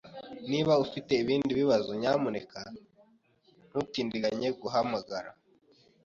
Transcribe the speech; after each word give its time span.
Niba 0.49 0.73
ufite 0.85 1.11
ibindi 1.23 1.51
bibazo, 1.59 1.91
nyamuneka 2.01 2.59
ntutindiganye 3.69 4.47
guhamagara. 4.61 5.29